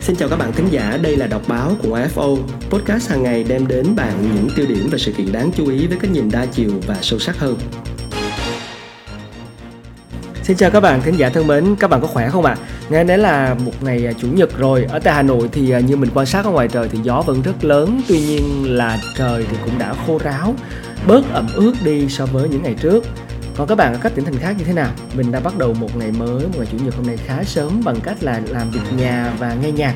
Xin 0.00 0.16
chào 0.16 0.28
các 0.28 0.36
bạn 0.36 0.52
thính 0.52 0.68
giả, 0.70 0.98
đây 1.02 1.16
là 1.16 1.26
đọc 1.26 1.42
báo 1.48 1.72
của 1.82 1.98
AFO, 1.98 2.38
podcast 2.70 3.10
hàng 3.10 3.22
ngày 3.22 3.44
đem 3.44 3.66
đến 3.66 3.96
bạn 3.96 4.12
những 4.34 4.48
tiêu 4.56 4.66
điểm 4.68 4.88
và 4.92 4.98
sự 4.98 5.12
kiện 5.12 5.32
đáng 5.32 5.50
chú 5.56 5.68
ý 5.68 5.86
với 5.86 5.98
cái 5.98 6.10
nhìn 6.10 6.30
đa 6.30 6.46
chiều 6.46 6.70
và 6.86 6.96
sâu 7.02 7.18
sắc 7.18 7.38
hơn. 7.38 7.58
Xin 10.42 10.56
chào 10.56 10.70
các 10.70 10.80
bạn 10.80 11.02
thính 11.02 11.16
giả 11.16 11.28
thân 11.28 11.46
mến, 11.46 11.76
các 11.76 11.90
bạn 11.90 12.00
có 12.00 12.06
khỏe 12.06 12.28
không 12.28 12.44
ạ? 12.44 12.56
À? 12.60 12.64
Ngày 12.90 13.04
nay 13.04 13.18
là 13.18 13.54
một 13.64 13.72
ngày 13.80 14.06
à, 14.06 14.12
chủ 14.12 14.28
nhật 14.28 14.58
rồi, 14.58 14.86
ở 14.90 14.98
tại 14.98 15.14
Hà 15.14 15.22
Nội 15.22 15.48
thì 15.52 15.70
à, 15.70 15.80
như 15.80 15.96
mình 15.96 16.10
quan 16.14 16.26
sát 16.26 16.44
ở 16.44 16.50
ngoài 16.50 16.68
trời 16.68 16.88
thì 16.88 16.98
gió 17.02 17.22
vẫn 17.26 17.42
rất 17.42 17.64
lớn, 17.64 18.00
tuy 18.08 18.20
nhiên 18.20 18.76
là 18.76 18.98
trời 19.16 19.46
thì 19.50 19.56
cũng 19.64 19.78
đã 19.78 19.94
khô 20.06 20.18
ráo, 20.24 20.54
bớt 21.06 21.32
ẩm 21.32 21.46
ướt 21.54 21.72
đi 21.84 22.08
so 22.08 22.26
với 22.26 22.48
những 22.48 22.62
ngày 22.62 22.74
trước. 22.74 23.04
Còn 23.60 23.68
các 23.68 23.74
bạn 23.74 23.92
ở 23.92 23.98
các 24.02 24.12
tỉnh 24.14 24.24
thành 24.24 24.38
khác 24.38 24.54
như 24.58 24.64
thế 24.64 24.72
nào? 24.72 24.92
Mình 25.14 25.32
đã 25.32 25.40
bắt 25.40 25.58
đầu 25.58 25.74
một 25.74 25.96
ngày 25.96 26.12
mới, 26.12 26.46
một 26.46 26.54
ngày 26.56 26.66
chủ 26.72 26.84
nhật 26.84 26.94
hôm 26.94 27.06
nay 27.06 27.16
khá 27.16 27.44
sớm 27.44 27.80
bằng 27.84 28.00
cách 28.00 28.22
là 28.22 28.40
làm 28.48 28.70
việc 28.70 28.80
nhà 28.96 29.32
và 29.38 29.54
nghe 29.54 29.72
nhạc. 29.72 29.94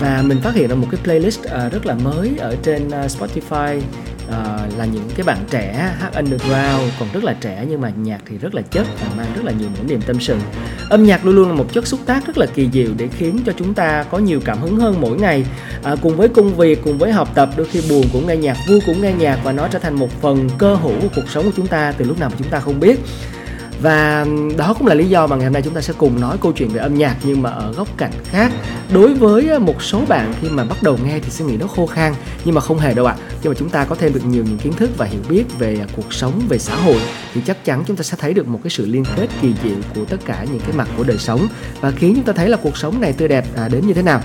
Và 0.00 0.22
mình 0.26 0.40
phát 0.40 0.54
hiện 0.54 0.68
ra 0.68 0.74
một 0.74 0.86
cái 0.90 1.00
playlist 1.04 1.40
uh, 1.40 1.72
rất 1.72 1.86
là 1.86 1.94
mới 1.94 2.36
ở 2.38 2.56
trên 2.62 2.88
uh, 2.88 2.92
Spotify 2.92 3.80
uh, 4.28 4.78
là 4.78 4.84
những 4.84 5.10
cái 5.14 5.24
bạn 5.24 5.38
trẻ 5.50 5.92
hát 5.98 6.14
underground 6.14 6.92
còn 6.98 7.08
rất 7.12 7.24
là 7.24 7.34
trẻ 7.40 7.64
nhưng 7.68 7.80
mà 7.80 7.92
nhạc 7.96 8.18
thì 8.26 8.38
rất 8.38 8.54
là 8.54 8.62
chất 8.62 8.86
và 9.00 9.08
mang 9.16 9.26
rất 9.34 9.44
là 9.44 9.52
nhiều 9.52 9.68
những 9.76 9.86
niềm 9.86 10.00
tâm 10.06 10.20
sự. 10.20 10.36
Âm 10.90 11.04
nhạc 11.04 11.24
luôn 11.24 11.34
luôn 11.34 11.48
là 11.48 11.54
một 11.54 11.72
chất 11.72 11.86
xúc 11.86 12.00
tác 12.06 12.26
rất 12.26 12.38
là 12.38 12.46
kỳ 12.46 12.68
diệu 12.72 12.90
để 12.96 13.08
khiến 13.08 13.38
cho 13.46 13.52
chúng 13.58 13.74
ta 13.74 14.04
có 14.10 14.18
nhiều 14.18 14.40
cảm 14.44 14.58
hứng 14.58 14.76
hơn 14.76 15.00
mỗi 15.00 15.18
ngày. 15.18 15.44
Uh, 15.92 15.98
cùng 16.02 16.16
với 16.16 16.28
công 16.28 16.54
việc 16.54 16.80
cùng 16.84 16.98
với 16.98 17.12
học 17.12 17.28
tập 17.34 17.50
đôi 17.56 17.66
khi 17.66 17.82
buồn 17.90 18.04
cũng 18.12 18.26
nghe 18.26 18.36
nhạc 18.36 18.56
vui 18.68 18.80
cũng 18.86 19.02
nghe 19.02 19.12
nhạc 19.12 19.38
và 19.44 19.52
nó 19.52 19.68
trở 19.68 19.78
thành 19.78 19.94
một 19.94 20.20
phần 20.20 20.48
cơ 20.58 20.74
hữu 20.74 21.00
của 21.00 21.08
cuộc 21.16 21.28
sống 21.28 21.44
của 21.44 21.52
chúng 21.56 21.66
ta 21.66 21.92
từ 21.98 22.04
lúc 22.04 22.20
nào 22.20 22.28
mà 22.28 22.36
chúng 22.38 22.48
ta 22.48 22.60
không 22.60 22.80
biết 22.80 23.00
và 23.82 24.26
đó 24.56 24.74
cũng 24.78 24.86
là 24.86 24.94
lý 24.94 25.08
do 25.08 25.26
mà 25.26 25.36
ngày 25.36 25.44
hôm 25.44 25.52
nay 25.52 25.62
chúng 25.62 25.74
ta 25.74 25.80
sẽ 25.80 25.94
cùng 25.98 26.20
nói 26.20 26.36
câu 26.40 26.52
chuyện 26.52 26.68
về 26.68 26.80
âm 26.80 26.94
nhạc 26.94 27.16
nhưng 27.22 27.42
mà 27.42 27.50
ở 27.50 27.72
góc 27.72 27.88
cạnh 27.96 28.10
khác. 28.24 28.52
Đối 28.92 29.14
với 29.14 29.50
à, 29.50 29.58
một 29.58 29.82
số 29.82 30.02
bạn 30.08 30.34
khi 30.40 30.48
mà 30.48 30.64
bắt 30.64 30.82
đầu 30.82 30.98
nghe 31.04 31.18
thì 31.20 31.30
sẽ 31.30 31.44
nghĩ 31.44 31.56
nó 31.56 31.66
khô 31.66 31.86
khan 31.86 32.14
nhưng 32.44 32.54
mà 32.54 32.60
không 32.60 32.78
hề 32.78 32.94
đâu 32.94 33.06
ạ. 33.06 33.16
À. 33.18 33.22
khi 33.42 33.48
mà 33.48 33.54
chúng 33.58 33.70
ta 33.70 33.84
có 33.84 33.94
thêm 33.94 34.12
được 34.12 34.24
nhiều 34.26 34.44
những 34.44 34.58
kiến 34.58 34.72
thức 34.72 34.90
và 34.96 35.06
hiểu 35.06 35.20
biết 35.28 35.44
về 35.58 35.76
à, 35.80 35.86
cuộc 35.96 36.12
sống 36.12 36.42
về 36.48 36.58
xã 36.58 36.76
hội 36.76 37.00
thì 37.34 37.40
chắc 37.46 37.64
chắn 37.64 37.84
chúng 37.86 37.96
ta 37.96 38.02
sẽ 38.02 38.16
thấy 38.20 38.34
được 38.34 38.48
một 38.48 38.60
cái 38.62 38.70
sự 38.70 38.86
liên 38.86 39.04
kết 39.16 39.28
kỳ 39.42 39.54
diệu 39.62 39.76
của 39.94 40.04
tất 40.04 40.16
cả 40.24 40.44
những 40.52 40.60
cái 40.60 40.72
mặt 40.76 40.88
của 40.96 41.04
đời 41.04 41.18
sống. 41.18 41.48
Và 41.80 41.90
khiến 41.90 42.14
chúng 42.14 42.24
ta 42.24 42.32
thấy 42.32 42.48
là 42.48 42.56
cuộc 42.56 42.76
sống 42.76 43.00
này 43.00 43.12
tươi 43.12 43.28
đẹp 43.28 43.44
à, 43.56 43.68
đến 43.68 43.86
như 43.86 43.94
thế 43.94 44.02
nào. 44.02 44.20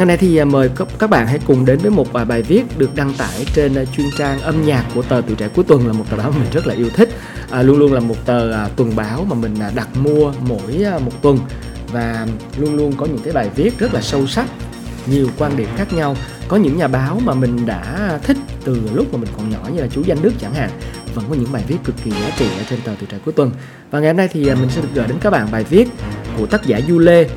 Ngày 0.00 0.06
nay 0.06 0.16
thì 0.16 0.36
à, 0.36 0.44
mời 0.44 0.70
các 0.98 1.10
bạn 1.10 1.26
hãy 1.26 1.38
cùng 1.46 1.64
đến 1.64 1.78
với 1.78 1.90
một 1.90 2.12
à, 2.12 2.24
bài 2.24 2.42
viết 2.42 2.78
được 2.78 2.94
đăng 2.94 3.14
tải 3.14 3.46
trên 3.54 3.74
à, 3.74 3.84
chuyên 3.96 4.06
trang 4.18 4.40
âm 4.40 4.66
nhạc 4.66 4.84
của 4.94 5.02
tờ 5.02 5.22
Tuổi 5.26 5.36
Trẻ 5.36 5.48
Cuối 5.48 5.64
Tuần 5.68 5.86
là 5.86 5.92
một 5.92 6.04
tờ 6.10 6.16
báo 6.16 6.32
mình 6.32 6.50
rất 6.52 6.66
là 6.66 6.74
yêu 6.74 6.88
thích. 6.94 7.08
À, 7.50 7.62
luôn 7.62 7.78
luôn 7.78 7.92
là 7.92 8.00
một 8.00 8.26
tờ 8.26 8.68
tuần 8.76 8.96
báo 8.96 9.26
mà 9.30 9.34
mình 9.34 9.54
đặt 9.74 9.88
mua 9.96 10.32
mỗi 10.48 10.84
một 11.04 11.22
tuần 11.22 11.38
và 11.92 12.26
luôn 12.58 12.76
luôn 12.76 12.92
có 12.96 13.06
những 13.06 13.18
cái 13.18 13.32
bài 13.32 13.50
viết 13.56 13.78
rất 13.78 13.94
là 13.94 14.00
sâu 14.00 14.26
sắc, 14.26 14.46
nhiều 15.06 15.28
quan 15.38 15.56
điểm 15.56 15.68
khác 15.76 15.92
nhau. 15.92 16.16
Có 16.48 16.56
những 16.56 16.76
nhà 16.76 16.88
báo 16.88 17.20
mà 17.24 17.34
mình 17.34 17.66
đã 17.66 18.18
thích 18.22 18.36
từ 18.64 18.80
lúc 18.94 19.12
mà 19.12 19.18
mình 19.18 19.30
còn 19.36 19.50
nhỏ 19.50 19.68
như 19.74 19.80
là 19.80 19.88
chú 19.94 20.02
Danh 20.02 20.22
Đức 20.22 20.32
chẳng 20.40 20.54
hạn 20.54 20.70
vẫn 21.14 21.24
có 21.28 21.34
những 21.34 21.52
bài 21.52 21.64
viết 21.68 21.76
cực 21.84 21.94
kỳ 22.04 22.10
giá 22.10 22.30
trị 22.38 22.46
ở 22.58 22.64
trên 22.70 22.80
tờ 22.84 22.94
Tuổi 23.00 23.08
Trẻ 23.10 23.18
Cuối 23.24 23.34
Tuần. 23.34 23.50
Và 23.90 24.00
ngày 24.00 24.08
hôm 24.08 24.16
nay 24.16 24.28
thì 24.32 24.44
mình 24.44 24.70
sẽ 24.70 24.80
được 24.82 24.88
gửi 24.94 25.06
đến 25.08 25.16
các 25.20 25.30
bạn 25.30 25.48
bài 25.52 25.64
viết 25.64 25.88
của 26.38 26.46
tác 26.46 26.66
giả 26.66 26.80
Du 26.88 26.98
Lê 26.98 27.28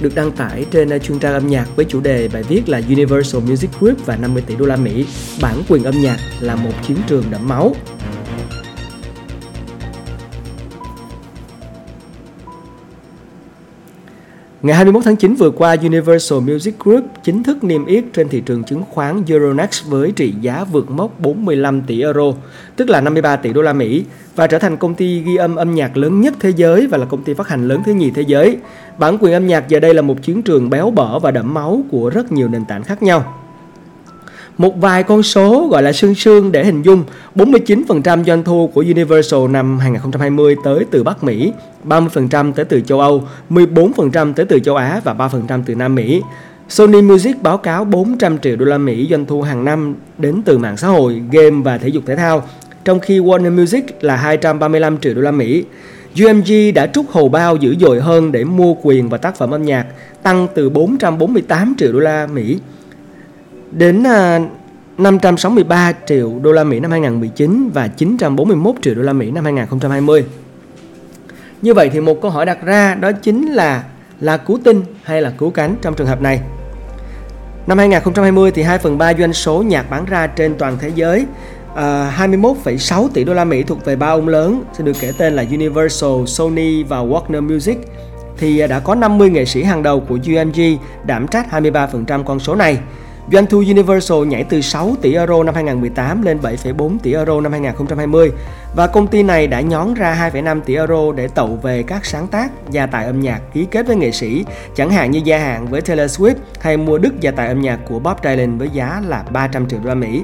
được 0.00 0.14
đăng 0.14 0.32
tải 0.32 0.64
trên 0.70 0.90
ờ, 0.90 0.98
chuyên 0.98 1.18
trang 1.18 1.32
âm 1.32 1.46
nhạc 1.46 1.76
với 1.76 1.84
chủ 1.84 2.00
đề 2.00 2.28
bài 2.28 2.42
viết 2.42 2.68
là 2.68 2.80
Universal 2.88 3.42
Music 3.42 3.70
Group 3.80 4.06
và 4.06 4.16
50 4.16 4.42
tỷ 4.46 4.56
đô 4.56 4.66
la 4.66 4.76
Mỹ, 4.76 5.06
bản 5.42 5.62
quyền 5.68 5.84
âm 5.84 6.00
nhạc 6.00 6.18
là 6.40 6.56
một 6.56 6.72
chiến 6.86 6.96
trường 7.06 7.24
đẫm 7.30 7.48
máu. 7.48 7.74
Ngày 14.66 14.76
21 14.76 15.04
tháng 15.04 15.16
9 15.16 15.34
vừa 15.34 15.50
qua, 15.50 15.76
Universal 15.82 16.38
Music 16.38 16.78
Group 16.78 17.04
chính 17.24 17.42
thức 17.42 17.64
niêm 17.64 17.86
yết 17.86 18.04
trên 18.12 18.28
thị 18.28 18.40
trường 18.40 18.64
chứng 18.64 18.82
khoán 18.90 19.22
Euronext 19.28 19.86
với 19.86 20.12
trị 20.16 20.34
giá 20.40 20.64
vượt 20.64 20.90
mốc 20.90 21.20
45 21.20 21.82
tỷ 21.82 22.02
euro, 22.02 22.32
tức 22.76 22.90
là 22.90 23.00
53 23.00 23.36
tỷ 23.36 23.52
đô 23.52 23.62
la 23.62 23.72
Mỹ, 23.72 24.04
và 24.36 24.46
trở 24.46 24.58
thành 24.58 24.76
công 24.76 24.94
ty 24.94 25.20
ghi 25.20 25.36
âm 25.36 25.56
âm 25.56 25.74
nhạc 25.74 25.96
lớn 25.96 26.20
nhất 26.20 26.34
thế 26.40 26.50
giới 26.56 26.86
và 26.86 26.98
là 26.98 27.06
công 27.06 27.22
ty 27.22 27.34
phát 27.34 27.48
hành 27.48 27.68
lớn 27.68 27.82
thứ 27.86 27.92
nhì 27.92 28.10
thế 28.10 28.22
giới. 28.22 28.58
Bản 28.98 29.18
quyền 29.20 29.32
âm 29.32 29.46
nhạc 29.46 29.68
giờ 29.68 29.80
đây 29.80 29.94
là 29.94 30.02
một 30.02 30.22
chiến 30.22 30.42
trường 30.42 30.70
béo 30.70 30.90
bở 30.90 31.18
và 31.18 31.30
đẫm 31.30 31.54
máu 31.54 31.82
của 31.90 32.10
rất 32.10 32.32
nhiều 32.32 32.48
nền 32.48 32.64
tảng 32.64 32.82
khác 32.82 33.02
nhau. 33.02 33.34
Một 34.58 34.80
vài 34.80 35.02
con 35.02 35.22
số 35.22 35.68
gọi 35.68 35.82
là 35.82 35.92
sương 35.92 36.14
sương 36.14 36.52
để 36.52 36.64
hình 36.64 36.82
dung 36.82 37.04
49% 37.34 38.24
doanh 38.24 38.44
thu 38.44 38.70
của 38.74 38.80
Universal 38.80 39.48
năm 39.50 39.78
2020 39.78 40.56
tới 40.64 40.84
từ 40.90 41.02
Bắc 41.02 41.24
Mỹ, 41.24 41.52
30% 41.84 42.52
tới 42.52 42.64
từ 42.64 42.80
châu 42.80 43.00
Âu, 43.00 43.28
14% 43.50 44.32
tới 44.32 44.46
từ 44.46 44.60
châu 44.60 44.76
Á 44.76 45.00
và 45.04 45.14
3% 45.14 45.62
từ 45.66 45.74
Nam 45.74 45.94
Mỹ. 45.94 46.22
Sony 46.68 47.02
Music 47.02 47.42
báo 47.42 47.58
cáo 47.58 47.84
400 47.84 48.38
triệu 48.38 48.56
đô 48.56 48.64
la 48.64 48.78
Mỹ 48.78 49.06
doanh 49.10 49.26
thu 49.26 49.42
hàng 49.42 49.64
năm 49.64 49.94
đến 50.18 50.42
từ 50.44 50.58
mạng 50.58 50.76
xã 50.76 50.88
hội, 50.88 51.22
game 51.32 51.62
và 51.64 51.78
thể 51.78 51.88
dục 51.88 52.02
thể 52.06 52.16
thao, 52.16 52.42
trong 52.84 53.00
khi 53.00 53.18
Warner 53.18 53.60
Music 53.60 53.84
là 54.00 54.16
235 54.16 54.98
triệu 54.98 55.14
đô 55.14 55.20
la 55.20 55.30
Mỹ. 55.30 55.64
UMG 56.24 56.74
đã 56.74 56.86
trút 56.86 57.04
hầu 57.10 57.28
bao 57.28 57.56
dữ 57.56 57.76
dội 57.80 58.00
hơn 58.00 58.32
để 58.32 58.44
mua 58.44 58.74
quyền 58.82 59.08
và 59.08 59.18
tác 59.18 59.36
phẩm 59.36 59.50
âm 59.50 59.64
nhạc, 59.64 59.86
tăng 60.22 60.48
từ 60.54 60.70
448 60.70 61.74
triệu 61.78 61.92
đô 61.92 61.98
la 61.98 62.26
Mỹ 62.26 62.58
đến 63.76 64.02
à, 64.02 64.40
563 64.98 65.92
triệu 66.06 66.32
đô 66.42 66.52
la 66.52 66.64
Mỹ 66.64 66.80
năm 66.80 66.90
2019 66.90 67.70
và 67.74 67.88
941 67.88 68.74
triệu 68.82 68.94
đô 68.94 69.02
la 69.02 69.12
Mỹ 69.12 69.30
năm 69.30 69.44
2020. 69.44 70.24
Như 71.62 71.74
vậy 71.74 71.90
thì 71.92 72.00
một 72.00 72.22
câu 72.22 72.30
hỏi 72.30 72.46
đặt 72.46 72.58
ra 72.64 72.94
đó 72.94 73.12
chính 73.12 73.52
là 73.52 73.84
là 74.20 74.36
cứu 74.36 74.58
tinh 74.64 74.82
hay 75.02 75.22
là 75.22 75.30
cứu 75.30 75.50
cánh 75.50 75.74
trong 75.82 75.94
trường 75.94 76.06
hợp 76.06 76.20
này. 76.20 76.40
Năm 77.66 77.78
2020 77.78 78.50
thì 78.50 78.62
2 78.62 78.78
phần 78.78 78.98
3 78.98 79.14
doanh 79.14 79.32
số 79.32 79.62
nhạc 79.62 79.90
bán 79.90 80.04
ra 80.04 80.26
trên 80.26 80.54
toàn 80.58 80.78
thế 80.80 80.90
giới 80.94 81.26
uh, 81.72 81.76
à, 81.76 82.16
21,6 82.18 83.08
tỷ 83.08 83.24
đô 83.24 83.34
la 83.34 83.44
Mỹ 83.44 83.62
thuộc 83.62 83.84
về 83.84 83.96
ba 83.96 84.06
ông 84.06 84.28
lớn 84.28 84.64
sẽ 84.72 84.84
được 84.84 84.96
kể 85.00 85.12
tên 85.18 85.32
là 85.32 85.44
Universal, 85.50 86.24
Sony 86.26 86.82
và 86.82 86.98
Warner 86.98 87.54
Music 87.54 87.78
thì 88.38 88.58
à, 88.58 88.66
đã 88.66 88.80
có 88.80 88.94
50 88.94 89.30
nghệ 89.30 89.44
sĩ 89.44 89.62
hàng 89.62 89.82
đầu 89.82 90.00
của 90.00 90.18
UMG 90.26 90.60
đảm 91.06 91.26
trách 91.28 91.46
23% 91.50 92.24
con 92.24 92.40
số 92.40 92.54
này. 92.54 92.78
Doanh 93.32 93.46
thu 93.46 93.58
Universal 93.58 94.26
nhảy 94.26 94.44
từ 94.44 94.60
6 94.60 94.94
tỷ 95.02 95.14
euro 95.14 95.42
năm 95.42 95.54
2018 95.54 96.22
lên 96.22 96.38
7,4 96.42 96.98
tỷ 97.02 97.12
euro 97.12 97.40
năm 97.40 97.52
2020 97.52 98.32
và 98.76 98.86
công 98.86 99.06
ty 99.06 99.22
này 99.22 99.46
đã 99.46 99.60
nhón 99.60 99.94
ra 99.94 100.30
2,5 100.32 100.60
tỷ 100.60 100.74
euro 100.74 101.12
để 101.12 101.28
tậu 101.28 101.58
về 101.62 101.82
các 101.82 102.06
sáng 102.06 102.26
tác, 102.26 102.50
gia 102.70 102.86
tài 102.86 103.04
âm 103.04 103.20
nhạc 103.20 103.40
ký 103.52 103.66
kết 103.70 103.86
với 103.86 103.96
nghệ 103.96 104.12
sĩ, 104.12 104.44
chẳng 104.74 104.90
hạn 104.90 105.10
như 105.10 105.20
gia 105.24 105.38
hạn 105.38 105.66
với 105.66 105.80
Taylor 105.80 106.20
Swift 106.20 106.34
hay 106.60 106.76
mua 106.76 106.98
đứt 106.98 107.20
gia 107.20 107.30
tài 107.30 107.48
âm 107.48 107.62
nhạc 107.62 107.78
của 107.88 107.98
Bob 107.98 108.16
Dylan 108.22 108.58
với 108.58 108.70
giá 108.72 109.02
là 109.06 109.24
300 109.30 109.68
triệu 109.68 109.80
đô 109.80 109.88
la 109.88 109.94
Mỹ. 109.94 110.22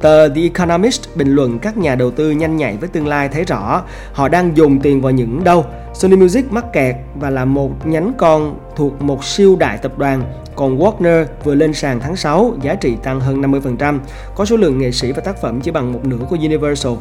Tờ 0.00 0.28
The 0.28 0.40
Economist 0.40 1.02
bình 1.14 1.34
luận 1.34 1.58
các 1.58 1.76
nhà 1.76 1.94
đầu 1.94 2.10
tư 2.10 2.30
nhanh 2.30 2.56
nhạy 2.56 2.76
với 2.76 2.88
tương 2.88 3.06
lai 3.06 3.28
thấy 3.28 3.44
rõ 3.44 3.82
họ 4.12 4.28
đang 4.28 4.56
dùng 4.56 4.80
tiền 4.80 5.00
vào 5.00 5.12
những 5.12 5.44
đâu. 5.44 5.64
Sony 5.94 6.16
Music 6.16 6.52
mắc 6.52 6.64
kẹt 6.72 6.96
và 7.14 7.30
là 7.30 7.44
một 7.44 7.86
nhánh 7.86 8.12
con 8.18 8.58
thuộc 8.76 9.02
một 9.02 9.24
siêu 9.24 9.56
đại 9.56 9.78
tập 9.78 9.98
đoàn 9.98 10.22
còn 10.56 10.78
Warner 10.78 11.24
vừa 11.44 11.54
lên 11.54 11.74
sàn 11.74 12.00
tháng 12.00 12.16
6, 12.16 12.54
giá 12.62 12.74
trị 12.74 12.96
tăng 13.02 13.20
hơn 13.20 13.42
50%, 13.42 13.98
có 14.34 14.44
số 14.44 14.56
lượng 14.56 14.78
nghệ 14.78 14.92
sĩ 14.92 15.12
và 15.12 15.20
tác 15.20 15.42
phẩm 15.42 15.60
chỉ 15.60 15.70
bằng 15.70 15.92
một 15.92 16.00
nửa 16.04 16.18
của 16.30 16.36
Universal. 16.40 16.92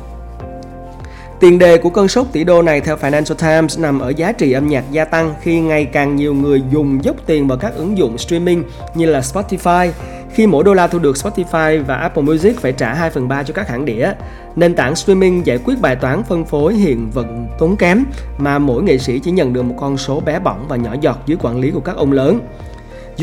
Tiền 1.39 1.59
đề 1.59 1.77
của 1.77 1.89
cơn 1.89 2.07
sốt 2.07 2.27
tỷ 2.31 2.43
đô 2.43 2.61
này 2.61 2.81
theo 2.81 2.95
Financial 2.95 3.35
Times 3.35 3.79
nằm 3.79 3.99
ở 3.99 4.09
giá 4.09 4.31
trị 4.31 4.51
âm 4.51 4.67
nhạc 4.67 4.83
gia 4.91 5.05
tăng 5.05 5.33
khi 5.41 5.59
ngày 5.59 5.85
càng 5.85 6.15
nhiều 6.15 6.33
người 6.33 6.63
dùng 6.71 7.03
dốc 7.03 7.15
tiền 7.25 7.47
vào 7.47 7.57
các 7.57 7.75
ứng 7.75 7.97
dụng 7.97 8.17
streaming 8.17 8.63
như 8.95 9.05
là 9.05 9.19
Spotify, 9.19 9.91
khi 10.34 10.47
mỗi 10.47 10.63
đô 10.63 10.73
la 10.73 10.88
thu 10.88 11.00
được 11.00 11.16
Spotify 11.16 11.84
và 11.84 11.95
Apple 11.95 12.23
Music 12.23 12.59
phải 12.59 12.72
trả 12.72 12.94
2 12.94 13.09
phần 13.09 13.28
3 13.28 13.44
cho 13.44 13.53
các 13.53 13.69
hãng 13.69 13.85
đĩa. 13.85 14.12
Nền 14.56 14.75
tảng 14.75 14.95
streaming 14.95 15.45
giải 15.45 15.59
quyết 15.66 15.81
bài 15.81 15.95
toán 15.95 16.23
phân 16.23 16.45
phối 16.45 16.73
hiện 16.73 17.09
vẫn 17.13 17.47
tốn 17.59 17.75
kém 17.75 18.03
mà 18.38 18.59
mỗi 18.59 18.84
nghệ 18.84 18.97
sĩ 18.97 19.19
chỉ 19.19 19.31
nhận 19.31 19.53
được 19.53 19.62
một 19.62 19.75
con 19.79 19.97
số 19.97 20.19
bé 20.19 20.39
bỏng 20.39 20.66
và 20.68 20.75
nhỏ 20.75 20.95
giọt 21.01 21.18
dưới 21.25 21.38
quản 21.41 21.59
lý 21.59 21.72
của 21.72 21.79
các 21.79 21.95
ông 21.95 22.12
lớn. 22.12 22.39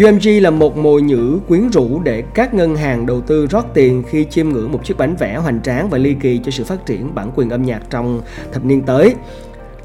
UMG 0.05 0.43
là 0.43 0.51
một 0.51 0.77
mồi 0.77 1.03
nhữ 1.03 1.39
quyến 1.49 1.71
rũ 1.71 2.01
để 2.05 2.23
các 2.35 2.55
ngân 2.55 2.77
hàng 2.77 3.07
đầu 3.07 3.21
tư 3.21 3.47
rót 3.47 3.65
tiền 3.75 4.03
khi 4.11 4.25
chiêm 4.31 4.49
ngưỡng 4.49 4.73
một 4.73 4.81
chiếc 4.85 4.99
bánh 4.99 5.17
vẽ 5.17 5.37
hoành 5.37 5.63
tráng 5.63 5.91
và 5.91 5.99
ly 5.99 6.15
kỳ 6.21 6.41
cho 6.45 6.51
sự 6.51 6.65
phát 6.65 6.87
triển 6.87 7.15
bản 7.15 7.31
quyền 7.35 7.51
âm 7.51 7.63
nhạc 7.63 7.81
trong 7.91 8.21
thập 8.53 8.65
niên 8.65 8.83
tới. 8.83 9.15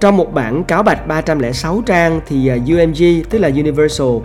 Trong 0.01 0.17
một 0.17 0.33
bản 0.33 0.63
cáo 0.63 0.83
bạch 0.83 1.07
306 1.07 1.81
trang 1.85 2.21
thì 2.27 2.47
à, 2.47 2.55
UMG 2.55 3.29
tức 3.29 3.39
là 3.39 3.47
Universal 3.47 4.07
uh, 4.07 4.23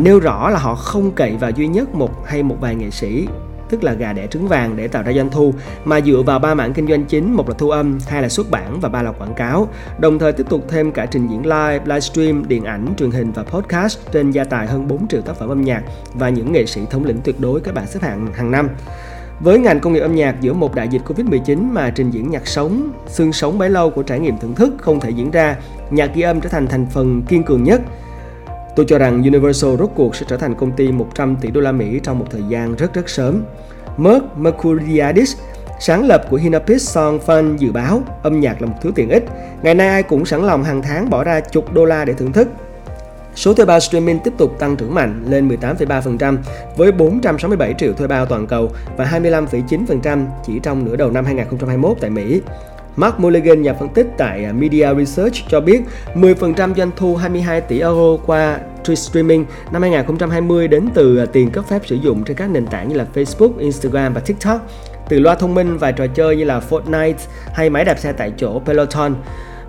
nêu 0.00 0.18
rõ 0.18 0.50
là 0.50 0.58
họ 0.58 0.74
không 0.74 1.10
cậy 1.10 1.36
vào 1.36 1.50
duy 1.50 1.66
nhất 1.66 1.94
một 1.94 2.26
hay 2.26 2.42
một 2.42 2.56
vài 2.60 2.74
nghệ 2.74 2.90
sĩ 2.90 3.26
tức 3.70 3.84
là 3.84 3.92
gà 3.92 4.12
đẻ 4.12 4.26
trứng 4.26 4.48
vàng 4.48 4.76
để 4.76 4.88
tạo 4.88 5.02
ra 5.02 5.12
doanh 5.12 5.30
thu 5.30 5.54
mà 5.84 6.00
dựa 6.00 6.22
vào 6.26 6.38
ba 6.38 6.54
mảng 6.54 6.72
kinh 6.72 6.88
doanh 6.88 7.04
chính 7.04 7.32
một 7.32 7.48
là 7.48 7.54
thu 7.58 7.70
âm 7.70 7.98
hai 8.08 8.22
là 8.22 8.28
xuất 8.28 8.50
bản 8.50 8.80
và 8.80 8.88
ba 8.88 9.02
là 9.02 9.12
quảng 9.12 9.34
cáo. 9.34 9.68
Đồng 9.98 10.18
thời 10.18 10.32
tiếp 10.32 10.46
tục 10.48 10.64
thêm 10.68 10.92
cả 10.92 11.06
trình 11.06 11.28
diễn 11.28 11.42
live 11.42 11.80
livestream 11.84 12.48
điện 12.48 12.64
ảnh 12.64 12.86
truyền 12.98 13.10
hình 13.10 13.32
và 13.32 13.42
podcast 13.42 13.98
trên 14.12 14.30
gia 14.30 14.44
tài 14.44 14.66
hơn 14.66 14.88
4 14.88 15.08
triệu 15.08 15.20
tác 15.20 15.36
phẩm 15.36 15.48
âm 15.48 15.62
nhạc 15.62 15.82
và 16.14 16.28
những 16.28 16.52
nghệ 16.52 16.66
sĩ 16.66 16.80
thống 16.90 17.04
lĩnh 17.04 17.20
tuyệt 17.24 17.40
đối 17.40 17.60
các 17.60 17.74
bảng 17.74 17.86
xếp 17.86 18.02
hạng 18.02 18.32
hàng 18.34 18.50
năm 18.50 18.68
với 19.40 19.58
ngành 19.58 19.80
công 19.80 19.92
nghiệp 19.92 20.00
âm 20.00 20.14
nhạc 20.14 20.40
giữa 20.40 20.52
một 20.52 20.74
đại 20.74 20.88
dịch 20.88 21.02
Covid-19 21.06 21.72
mà 21.72 21.90
trình 21.90 22.10
diễn 22.10 22.30
nhạc 22.30 22.46
sống, 22.46 22.92
xương 23.06 23.32
sống 23.32 23.58
bấy 23.58 23.70
lâu 23.70 23.90
của 23.90 24.02
trải 24.02 24.18
nghiệm 24.18 24.38
thưởng 24.38 24.54
thức 24.54 24.74
không 24.80 25.00
thể 25.00 25.10
diễn 25.10 25.30
ra, 25.30 25.56
nhạc 25.90 26.14
ghi 26.14 26.22
âm 26.22 26.40
trở 26.40 26.48
thành 26.48 26.66
thành 26.66 26.86
phần 26.86 27.22
kiên 27.22 27.42
cường 27.42 27.64
nhất. 27.64 27.80
Tôi 28.76 28.86
cho 28.88 28.98
rằng 28.98 29.22
Universal 29.22 29.76
rốt 29.76 29.90
cuộc 29.94 30.16
sẽ 30.16 30.26
trở 30.28 30.36
thành 30.36 30.54
công 30.54 30.72
ty 30.72 30.92
100 30.92 31.36
tỷ 31.40 31.50
đô 31.50 31.60
la 31.60 31.72
Mỹ 31.72 32.00
trong 32.02 32.18
một 32.18 32.26
thời 32.30 32.42
gian 32.48 32.76
rất 32.76 32.94
rất 32.94 33.08
sớm. 33.08 33.44
Merck 33.96 34.38
Mercuriadis, 34.38 35.36
sáng 35.80 36.06
lập 36.06 36.26
của 36.30 36.36
Hinapis 36.36 36.88
Song 36.88 37.18
fan 37.26 37.56
dự 37.56 37.72
báo 37.72 38.02
âm 38.22 38.40
nhạc 38.40 38.62
là 38.62 38.66
một 38.66 38.74
thứ 38.82 38.92
tiện 38.94 39.08
ích. 39.08 39.24
Ngày 39.62 39.74
nay 39.74 39.88
ai 39.88 40.02
cũng 40.02 40.24
sẵn 40.24 40.46
lòng 40.46 40.64
hàng 40.64 40.82
tháng 40.82 41.10
bỏ 41.10 41.24
ra 41.24 41.40
chục 41.40 41.74
đô 41.74 41.84
la 41.84 42.04
để 42.04 42.12
thưởng 42.12 42.32
thức. 42.32 42.48
Số 43.36 43.54
thuê 43.54 43.64
bao 43.64 43.80
streaming 43.80 44.18
tiếp 44.18 44.32
tục 44.38 44.58
tăng 44.58 44.76
trưởng 44.76 44.94
mạnh 44.94 45.24
lên 45.28 45.48
18,3% 45.48 46.36
với 46.76 46.92
467 46.92 47.74
triệu 47.78 47.92
thuê 47.92 48.06
bao 48.06 48.26
toàn 48.26 48.46
cầu 48.46 48.70
và 48.96 49.04
25,9% 49.04 50.26
chỉ 50.46 50.58
trong 50.62 50.84
nửa 50.84 50.96
đầu 50.96 51.10
năm 51.10 51.24
2021 51.24 51.96
tại 52.00 52.10
Mỹ. 52.10 52.40
Mark 52.96 53.20
Mulligan, 53.20 53.62
nhà 53.62 53.74
phân 53.74 53.88
tích 53.88 54.06
tại 54.18 54.44
à, 54.44 54.52
Media 54.52 54.94
Research 54.98 55.34
cho 55.48 55.60
biết 55.60 55.80
10% 56.14 56.74
doanh 56.74 56.90
thu 56.96 57.16
22 57.16 57.60
tỷ 57.60 57.80
euro 57.80 58.16
qua 58.26 58.58
streaming 58.94 59.44
năm 59.72 59.82
2020 59.82 60.68
đến 60.68 60.88
từ 60.94 61.16
à, 61.18 61.26
tiền 61.26 61.50
cấp 61.50 61.64
phép 61.68 61.82
sử 61.86 61.96
dụng 61.96 62.24
trên 62.24 62.36
các 62.36 62.50
nền 62.50 62.66
tảng 62.66 62.88
như 62.88 62.96
là 62.96 63.06
Facebook, 63.14 63.58
Instagram 63.58 64.14
và 64.14 64.20
TikTok, 64.20 64.70
từ 65.08 65.18
loa 65.18 65.34
thông 65.34 65.54
minh 65.54 65.78
và 65.78 65.92
trò 65.92 66.06
chơi 66.06 66.36
như 66.36 66.44
là 66.44 66.60
Fortnite 66.70 67.14
hay 67.54 67.70
máy 67.70 67.84
đạp 67.84 67.98
xe 67.98 68.12
tại 68.12 68.32
chỗ 68.36 68.60
Peloton 68.66 69.14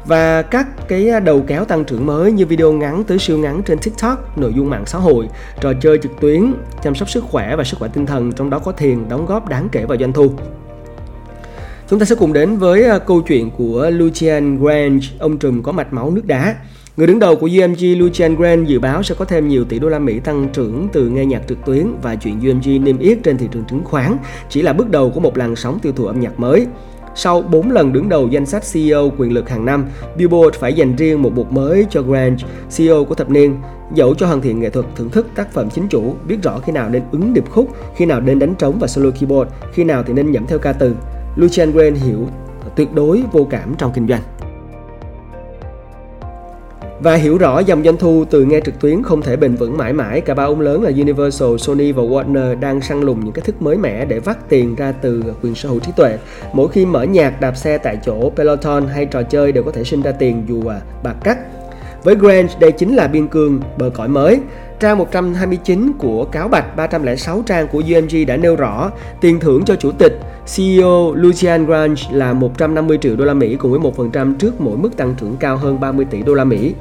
và 0.07 0.41
các 0.41 0.67
cái 0.87 1.09
à, 1.09 1.19
đầu 1.19 1.43
kéo 1.47 1.65
tăng 1.65 1.85
trưởng 1.85 2.05
mới 2.05 2.31
như 2.31 2.45
video 2.45 2.71
ngắn 2.71 3.03
tới 3.03 3.19
siêu 3.19 3.37
ngắn 3.37 3.61
trên 3.65 3.77
TikTok, 3.77 4.37
nội 4.37 4.53
dung 4.55 4.69
mạng 4.69 4.85
xã 4.85 4.99
hội, 4.99 5.27
trò 5.61 5.73
chơi 5.81 5.97
trực 5.97 6.11
tuyến, 6.21 6.53
chăm 6.83 6.95
sóc 6.95 7.09
sức 7.09 7.23
khỏe 7.23 7.55
và 7.55 7.63
sức 7.63 7.79
khỏe 7.79 7.89
tinh 7.93 8.05
thần 8.05 8.31
trong 8.31 8.49
đó 8.49 8.59
có 8.59 8.71
thiền 8.71 9.09
đóng 9.09 9.25
góp 9.25 9.49
đáng 9.49 9.69
kể 9.71 9.85
vào 9.85 9.97
doanh 9.97 10.13
thu. 10.13 10.31
Chúng 11.89 11.99
ta 11.99 12.05
sẽ 12.05 12.15
cùng 12.15 12.33
đến 12.33 12.57
với 12.57 12.83
à, 12.83 12.99
câu 12.99 13.21
chuyện 13.21 13.51
của 13.57 13.89
Lucian 13.89 14.59
Grange, 14.59 15.07
ông 15.19 15.37
trùm 15.37 15.61
có 15.61 15.71
mạch 15.71 15.93
máu 15.93 16.11
nước 16.11 16.25
đá. 16.25 16.55
Người 16.97 17.07
đứng 17.07 17.19
đầu 17.19 17.35
của 17.35 17.49
UMG 17.61 17.99
Lucian 17.99 18.35
Grange 18.35 18.69
dự 18.69 18.79
báo 18.79 19.03
sẽ 19.03 19.15
có 19.15 19.25
thêm 19.25 19.47
nhiều 19.47 19.65
tỷ 19.65 19.79
đô 19.79 19.89
la 19.89 19.99
Mỹ 19.99 20.19
tăng 20.19 20.47
trưởng 20.53 20.87
từ 20.93 21.09
nghe 21.09 21.25
nhạc 21.25 21.41
trực 21.47 21.57
tuyến 21.65 21.87
và 22.01 22.15
chuyện 22.15 22.39
UMG 22.39 22.83
niêm 22.83 22.99
yết 22.99 23.17
trên 23.23 23.37
thị 23.37 23.47
trường 23.51 23.63
chứng 23.65 23.83
khoán 23.83 24.17
chỉ 24.49 24.61
là 24.61 24.73
bước 24.73 24.89
đầu 24.89 25.09
của 25.09 25.19
một 25.19 25.37
làn 25.37 25.55
sóng 25.55 25.79
tiêu 25.79 25.93
thụ 25.95 26.05
âm 26.05 26.19
nhạc 26.19 26.39
mới. 26.39 26.67
Sau 27.19 27.41
4 27.41 27.71
lần 27.71 27.93
đứng 27.93 28.09
đầu 28.09 28.27
danh 28.27 28.45
sách 28.45 28.63
CEO 28.73 29.11
quyền 29.17 29.33
lực 29.33 29.49
hàng 29.49 29.65
năm, 29.65 29.85
Billboard 30.17 30.57
phải 30.57 30.73
dành 30.73 30.95
riêng 30.95 31.21
một 31.21 31.33
mục 31.35 31.51
mới 31.51 31.85
cho 31.89 32.01
Grange, 32.01 32.43
CEO 32.77 33.05
của 33.05 33.15
thập 33.15 33.29
niên, 33.29 33.57
dẫu 33.93 34.15
cho 34.15 34.27
hoàn 34.27 34.41
thiện 34.41 34.59
nghệ 34.59 34.69
thuật 34.69 34.85
thưởng 34.95 35.09
thức 35.09 35.27
tác 35.35 35.51
phẩm 35.51 35.69
chính 35.69 35.87
chủ, 35.87 36.15
biết 36.27 36.37
rõ 36.43 36.59
khi 36.59 36.71
nào 36.71 36.89
nên 36.89 37.03
ứng 37.11 37.33
điệp 37.33 37.49
khúc, 37.49 37.69
khi 37.95 38.05
nào 38.05 38.21
nên 38.21 38.39
đánh 38.39 38.55
trống 38.55 38.77
và 38.79 38.87
solo 38.87 39.09
keyboard, 39.11 39.51
khi 39.73 39.83
nào 39.83 40.03
thì 40.03 40.13
nên 40.13 40.31
nhẩm 40.31 40.45
theo 40.47 40.59
ca 40.59 40.73
từ. 40.73 40.95
Lucian 41.35 41.71
Grange 41.71 41.99
hiểu 41.99 42.27
tuyệt 42.75 42.93
đối 42.93 43.23
vô 43.31 43.47
cảm 43.49 43.75
trong 43.77 43.91
kinh 43.93 44.07
doanh. 44.07 44.21
Và 46.99 47.15
hiểu 47.15 47.37
rõ 47.37 47.59
dòng 47.59 47.83
doanh 47.83 47.97
thu 47.97 48.25
từ 48.29 48.43
nghe 48.43 48.59
trực 48.59 48.79
tuyến 48.79 49.03
không 49.03 49.21
thể 49.21 49.35
bền 49.35 49.55
vững 49.55 49.77
mãi 49.77 49.93
mãi, 49.93 50.21
cả 50.21 50.33
ba 50.33 50.43
ông 50.43 50.61
lớn 50.61 50.83
là 50.83 50.89
Universal, 50.89 51.57
Sony 51.57 51.91
và 51.91 52.03
Warner 52.03 52.59
đang 52.59 52.81
săn 52.81 53.01
lùng 53.01 53.19
những 53.25 53.33
cách 53.33 53.45
thức 53.45 53.61
mới 53.61 53.77
mẻ 53.77 54.05
để 54.05 54.19
vắt 54.19 54.49
tiền 54.49 54.75
ra 54.75 54.91
từ 54.91 55.23
quyền 55.41 55.55
sở 55.55 55.69
hữu 55.69 55.79
trí 55.79 55.91
tuệ. 55.95 56.17
Mỗi 56.53 56.69
khi 56.69 56.85
mở 56.85 57.03
nhạc, 57.03 57.41
đạp 57.41 57.57
xe 57.57 57.77
tại 57.77 57.97
chỗ, 58.05 58.31
Peloton 58.35 58.87
hay 58.87 59.05
trò 59.05 59.23
chơi 59.23 59.51
đều 59.51 59.63
có 59.63 59.71
thể 59.71 59.83
sinh 59.83 60.01
ra 60.01 60.11
tiền 60.11 60.43
dù 60.47 60.67
à, 60.67 60.81
bạc 61.03 61.15
cắt. 61.23 61.37
Với 62.03 62.15
Grange, 62.15 62.53
đây 62.59 62.71
chính 62.71 62.95
là 62.95 63.07
biên 63.07 63.27
cương 63.27 63.59
bờ 63.77 63.89
cõi 63.89 64.07
mới. 64.07 64.39
Trang 64.79 64.97
129 64.97 65.91
của 65.97 66.25
cáo 66.25 66.47
bạch 66.47 66.75
306 66.75 67.43
trang 67.45 67.67
của 67.67 67.83
UMG 67.95 68.25
đã 68.27 68.37
nêu 68.37 68.55
rõ 68.55 68.91
tiền 69.21 69.39
thưởng 69.39 69.65
cho 69.65 69.75
chủ 69.75 69.91
tịch 69.91 70.19
CEO 70.55 71.13
Lucian 71.13 71.65
Grange 71.65 72.01
là 72.11 72.33
150 72.33 72.97
triệu 73.01 73.15
đô 73.15 73.25
la 73.25 73.33
Mỹ 73.33 73.55
cùng 73.55 73.71
với 73.71 73.91
1% 74.09 74.37
trước 74.37 74.61
mỗi 74.61 74.77
mức 74.77 74.97
tăng 74.97 75.15
trưởng 75.19 75.35
cao 75.39 75.57
hơn 75.57 75.79
30 75.79 76.05
tỷ 76.09 76.21
đô 76.21 76.33
la 76.33 76.43
Mỹ. 76.43 76.73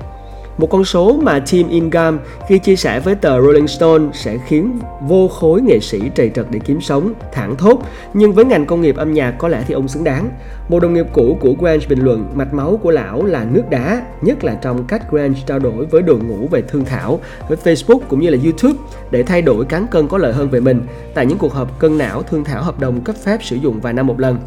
Một 0.58 0.66
con 0.66 0.84
số 0.84 1.18
mà 1.22 1.40
Tim 1.50 1.68
Ingham 1.68 2.18
khi 2.48 2.58
chia 2.58 2.76
sẻ 2.76 3.00
với 3.00 3.14
tờ 3.14 3.42
Rolling 3.42 3.68
Stone 3.68 4.04
sẽ 4.12 4.38
khiến 4.46 4.78
vô 5.00 5.28
khối 5.28 5.62
nghệ 5.62 5.80
sĩ 5.80 6.00
trầy 6.14 6.30
trật 6.34 6.46
để 6.50 6.58
kiếm 6.64 6.80
sống, 6.80 7.12
thẳng 7.32 7.56
thốt, 7.56 7.82
nhưng 8.14 8.32
với 8.32 8.44
ngành 8.44 8.66
công 8.66 8.80
nghiệp 8.80 8.96
âm 8.96 9.14
nhạc 9.14 9.30
có 9.38 9.48
lẽ 9.48 9.64
thì 9.66 9.74
ông 9.74 9.88
xứng 9.88 10.04
đáng. 10.04 10.30
Một 10.68 10.80
đồng 10.80 10.94
nghiệp 10.94 11.06
cũ 11.12 11.38
của 11.40 11.54
Grange 11.60 11.86
bình 11.88 12.00
luận 12.00 12.26
mạch 12.34 12.54
máu 12.54 12.80
của 12.82 12.90
lão 12.90 13.24
là 13.24 13.44
nước 13.44 13.62
đá, 13.70 14.02
nhất 14.22 14.44
là 14.44 14.54
trong 14.54 14.84
cách 14.84 15.10
Grange 15.10 15.40
trao 15.46 15.58
đổi 15.58 15.86
với 15.86 16.02
đội 16.02 16.18
ngũ 16.18 16.48
về 16.50 16.62
thương 16.62 16.84
thảo, 16.84 17.20
với 17.48 17.58
Facebook 17.64 18.00
cũng 18.08 18.20
như 18.20 18.30
là 18.30 18.38
YouTube 18.44 18.78
để 19.10 19.22
thay 19.22 19.42
đổi 19.42 19.64
cán 19.64 19.86
cân 19.90 20.08
có 20.08 20.18
lợi 20.18 20.32
hơn 20.32 20.48
về 20.48 20.60
mình 20.60 20.80
tại 21.14 21.26
những 21.26 21.38
cuộc 21.38 21.52
họp 21.52 21.78
cân 21.78 21.98
não 21.98 22.22
thương 22.22 22.44
thảo 22.44 22.62
hợp 22.62 22.80
đồng 22.80 23.00
cấp 23.00 23.16
phép 23.24 23.38
sử 23.42 23.56
dụng 23.56 23.80
vài 23.80 23.92
năm 23.92 24.06
một 24.06 24.20
lần. 24.20 24.38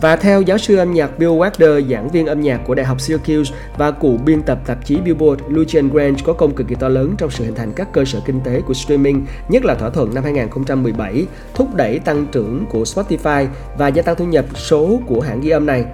Và 0.00 0.16
theo 0.16 0.42
giáo 0.42 0.58
sư 0.58 0.76
âm 0.76 0.92
nhạc 0.92 1.18
Bill 1.18 1.32
Wagner, 1.32 1.88
giảng 1.90 2.08
viên 2.08 2.26
âm 2.26 2.40
nhạc 2.40 2.60
của 2.66 2.74
Đại 2.74 2.86
học 2.86 3.00
Syracuse 3.00 3.54
và 3.78 3.90
cụ 3.90 4.18
biên 4.24 4.42
tập 4.42 4.58
tạp 4.66 4.86
chí 4.86 4.96
Billboard, 4.96 5.42
Lucian 5.48 5.88
Grange 5.88 6.22
có 6.24 6.32
công 6.32 6.54
cực 6.54 6.68
kỳ 6.68 6.74
to 6.74 6.88
lớn 6.88 7.14
trong 7.18 7.30
sự 7.30 7.44
hình 7.44 7.54
thành 7.54 7.72
các 7.76 7.92
cơ 7.92 8.04
sở 8.04 8.20
kinh 8.26 8.40
tế 8.40 8.60
của 8.60 8.74
streaming, 8.74 9.26
nhất 9.48 9.64
là 9.64 9.74
thỏa 9.74 9.90
thuận 9.90 10.14
năm 10.14 10.24
2017, 10.24 11.26
thúc 11.54 11.74
đẩy 11.74 11.98
tăng 11.98 12.26
trưởng 12.32 12.66
của 12.70 12.82
Spotify 12.82 13.46
và 13.78 13.88
gia 13.88 14.02
tăng 14.02 14.16
thu 14.16 14.24
nhập 14.24 14.44
số 14.54 15.00
của 15.06 15.20
hãng 15.20 15.40
ghi 15.40 15.50
âm 15.50 15.66
này. 15.66 15.84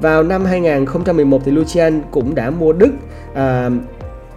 Vào 0.00 0.22
năm 0.22 0.44
2011 0.44 1.42
thì 1.44 1.52
Lucian 1.52 2.02
cũng 2.10 2.34
đã 2.34 2.50
mua 2.50 2.72
Đức 2.72 2.92
à, 3.34 3.66
uh, 3.66 3.72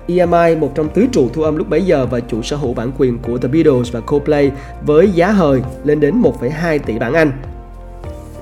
EMI, 0.07 0.55
một 0.55 0.71
trong 0.75 0.89
tứ 0.89 1.05
trụ 1.11 1.29
thu 1.33 1.41
âm 1.41 1.55
lúc 1.55 1.69
bấy 1.69 1.85
giờ 1.85 2.05
và 2.05 2.19
chủ 2.19 2.41
sở 2.41 2.55
hữu 2.55 2.73
bản 2.73 2.91
quyền 2.97 3.17
của 3.17 3.37
The 3.37 3.47
Beatles 3.47 3.91
và 3.91 3.99
Coldplay 3.99 4.51
với 4.85 5.11
giá 5.11 5.31
hời 5.31 5.61
lên 5.83 5.99
đến 5.99 6.21
1,2 6.21 6.79
tỷ 6.79 6.99
bảng 6.99 7.13
Anh. 7.13 7.31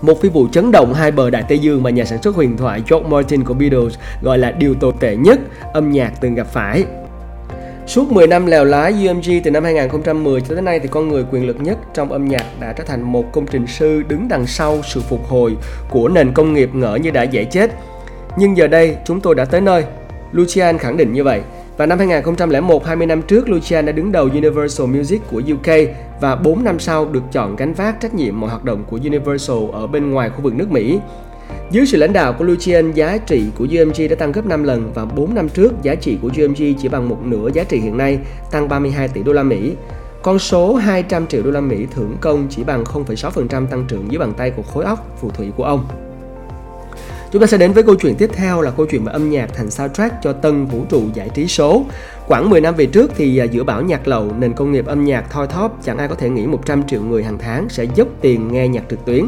Một 0.02 0.22
phi 0.22 0.30
vụ 0.30 0.48
chấn 0.52 0.72
động 0.72 0.94
hai 0.94 1.12
bờ 1.12 1.30
Đại 1.30 1.44
Tây 1.50 1.60
Dương 1.60 1.84
mà 1.84 1.90
nhà 1.90 2.06
sản 2.06 2.22
xuất 2.22 2.36
huyền 2.36 2.58
thoại 2.58 2.84
George 2.90 3.10
Martin 3.10 3.44
của 3.44 3.54
Beatles 3.54 3.96
gọi 4.22 4.38
là 4.38 4.52
điều 4.52 4.76
tồi 4.76 4.94
tệ 5.00 5.16
nhất, 5.16 5.40
âm 5.74 5.92
nhạc 5.92 6.14
từng 6.22 6.36
gặp 6.36 6.48
phải. 6.54 6.86
Suốt 7.88 8.12
10 8.12 8.28
năm 8.28 8.46
lèo 8.46 8.66
lái 8.66 9.08
UMG 9.08 9.44
từ 9.44 9.52
năm 9.52 9.64
2010 9.64 10.42
cho 10.42 10.56
tới 10.56 10.62
nay 10.62 10.80
thì 10.80 10.88
con 10.88 11.08
người 11.08 11.26
quyền 11.32 11.48
lực 11.48 11.62
nhất 11.62 11.78
trong 11.94 12.12
âm 12.12 12.28
nhạc 12.28 12.46
đã 12.60 12.74
trở 12.74 12.84
thành 12.84 13.02
một 13.02 13.32
công 13.32 13.46
trình 13.46 13.68
sư 13.68 14.04
đứng 14.08 14.28
đằng 14.28 14.48
sau 14.48 14.82
sự 14.84 15.02
phục 15.10 15.28
hồi 15.28 15.58
của 15.90 16.08
nền 16.08 16.34
công 16.34 16.54
nghiệp 16.54 16.70
ngỡ 16.74 16.96
như 16.96 17.12
đã 17.12 17.24
dễ 17.24 17.46
chết. 17.46 17.72
Nhưng 18.38 18.58
giờ 18.58 18.68
đây 18.68 18.98
chúng 19.06 19.22
tôi 19.22 19.36
đã 19.36 19.46
tới 19.46 19.62
nơi. 19.62 19.84
Lucian 20.32 20.78
khẳng 20.78 20.98
định 20.98 21.14
như 21.14 21.24
vậy. 21.24 21.42
Và 21.78 21.86
năm 21.86 21.98
2001, 21.98 22.86
20 22.86 23.08
năm 23.08 23.22
trước, 23.22 23.50
Lucian 23.50 23.86
đã 23.86 23.92
đứng 23.92 24.12
đầu 24.12 24.26
Universal 24.26 24.88
Music 24.88 25.22
của 25.32 25.42
UK 25.54 25.74
và 26.22 26.36
4 26.36 26.64
năm 26.64 26.80
sau 26.80 27.06
được 27.06 27.24
chọn 27.32 27.56
gánh 27.56 27.74
vác 27.74 28.02
trách 28.02 28.14
nhiệm 28.14 28.40
mọi 28.40 28.50
hoạt 28.50 28.64
động 28.64 28.84
của 28.90 29.00
Universal 29.04 29.58
ở 29.74 29.88
bên 29.88 30.12
ngoài 30.12 30.30
khu 30.30 30.42
vực 30.42 30.54
nước 30.56 30.72
Mỹ. 30.72 31.00
Dưới 31.72 31.86
sự 31.86 31.98
lãnh 31.98 32.14
đạo 32.14 32.34
của 32.34 32.46
Lucian, 32.46 32.92
giá 32.92 33.18
trị 33.18 33.44
của 33.58 33.68
UMG 33.72 34.10
đã 34.10 34.16
tăng 34.16 34.32
gấp 34.32 34.46
5 34.46 34.64
lần 34.64 34.92
và 34.94 35.06
4 35.06 35.36
năm 35.36 35.50
trước, 35.50 35.74
giá 35.84 35.96
trị 35.96 36.18
của 36.22 36.30
UMG 36.38 36.74
chỉ 36.82 36.88
bằng 36.88 37.10
một 37.10 37.18
nửa 37.26 37.50
giá 37.54 37.64
trị 37.64 37.80
hiện 37.80 37.98
nay, 37.98 38.20
tăng 38.52 38.70
32 38.70 39.08
tỷ 39.08 39.24
đô 39.24 39.34
la 39.34 39.44
Mỹ. 39.44 39.74
Con 40.22 40.40
số 40.40 40.76
200 40.76 41.28
triệu 41.28 41.44
đô 41.44 41.52
la 41.52 41.62
Mỹ 41.62 41.88
thưởng 41.96 42.16
công 42.22 42.48
chỉ 42.50 42.64
bằng 42.64 42.84
0,6% 42.84 43.68
tăng 43.68 43.86
trưởng 43.88 44.12
dưới 44.12 44.20
bàn 44.20 44.34
tay 44.38 44.52
của 44.52 44.64
khối 44.64 44.84
óc 44.84 45.18
phù 45.22 45.32
thủy 45.32 45.52
của 45.58 45.64
ông. 45.64 46.07
Chúng 47.32 47.42
ta 47.42 47.48
sẽ 47.48 47.58
đến 47.58 47.74
với 47.74 47.84
câu 47.84 47.96
chuyện 47.96 48.16
tiếp 48.16 48.30
theo 48.34 48.62
là 48.62 48.72
câu 48.72 48.86
chuyện 48.86 49.04
về 49.04 49.12
âm 49.12 49.30
nhạc 49.30 49.50
thành 49.54 49.72
soundtrack 49.72 50.16
cho 50.24 50.34
tân 50.34 50.66
vũ 50.66 50.86
trụ 50.90 51.02
giải 51.14 51.30
trí 51.34 51.48
số. 51.48 51.86
Khoảng 52.28 52.50
10 52.50 52.62
năm 52.62 52.76
về 52.76 52.86
trước 52.86 53.12
thì 53.16 53.38
à, 53.38 53.44
giữa 53.44 53.64
bão 53.64 53.82
nhạc 53.82 54.08
lậu, 54.08 54.32
nền 54.40 54.54
công 54.54 54.72
nghiệp 54.72 54.86
âm 54.86 55.06
nhạc 55.06 55.32
thoi 55.32 55.48
thóp, 55.48 55.80
chẳng 55.84 55.98
ai 55.98 56.08
có 56.08 56.16
thể 56.16 56.30
nghĩ 56.30 56.48
100 56.48 56.88
triệu 56.88 57.02
người 57.02 57.24
hàng 57.24 57.38
tháng 57.38 57.70
sẽ 57.70 57.86
dốc 57.96 58.08
tiền 58.22 58.52
nghe 58.52 58.68
nhạc 58.68 58.84
trực 58.90 59.06
tuyến. 59.06 59.28